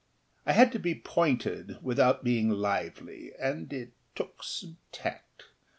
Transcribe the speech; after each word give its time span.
I 0.47 0.53
had 0.53 0.71
to 0.71 0.79
be 0.79 0.95
pointed 0.95 1.77
without 1.83 2.23
being 2.23 2.49
lively, 2.49 3.33
and 3.39 3.71
it 3.71 3.91
took 4.15 4.41
some 4.43 4.77
tact. 4.91 5.43